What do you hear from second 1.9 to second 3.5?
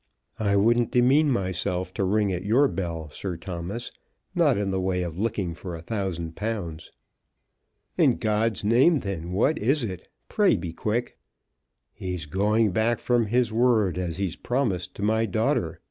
to ring at your bell, Sir